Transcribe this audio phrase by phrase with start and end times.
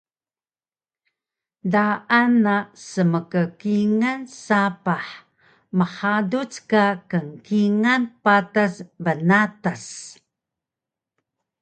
[1.71, 2.55] Daan na
[2.87, 5.07] smkkingal sapah
[5.77, 9.83] mhaduc ka kngkingal patas bnatas